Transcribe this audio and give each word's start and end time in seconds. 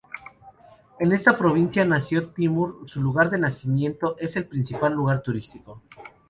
En 0.99 1.11
esta 1.11 1.37
provincia 1.37 1.85
nació 1.85 2.29
Timur; 2.29 2.81
su 2.89 3.03
lugar 3.03 3.29
de 3.29 3.37
nacimiento 3.37 4.15
es 4.17 4.35
el 4.35 4.47
principal 4.47 4.93
lugar 4.93 5.21
turístico. 5.21 5.83